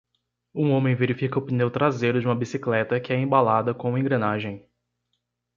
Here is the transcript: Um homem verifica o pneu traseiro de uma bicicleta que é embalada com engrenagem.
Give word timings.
Um 0.51 0.71
homem 0.71 0.95
verifica 0.95 1.37
o 1.37 1.41
pneu 1.43 1.69
traseiro 1.69 2.19
de 2.19 2.25
uma 2.25 2.33
bicicleta 2.35 2.99
que 2.99 3.13
é 3.13 3.19
embalada 3.19 3.71
com 3.71 3.95
engrenagem. 3.95 4.67